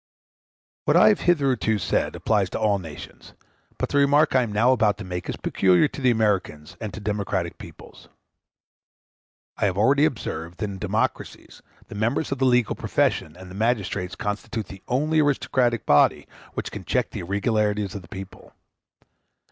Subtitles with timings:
[0.85, 3.35] What I have hitherto said applies to all nations,
[3.77, 6.91] but the remark I am now about to make is peculiar to the Americans and
[6.95, 8.09] to democratic peoples.
[9.57, 13.53] I have already observed that in democracies the members of the legal profession and the
[13.53, 18.55] magistrates constitute the only aristocratic body which can check the irregularities of the people.